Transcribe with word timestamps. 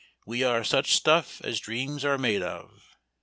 "We 0.25 0.41
are 0.43 0.63
such 0.63 0.95
stuff 0.95 1.41
as 1.43 1.59
dreams 1.59 2.03
are 2.03 2.17
made 2.17 2.41
of!" 2.41 2.97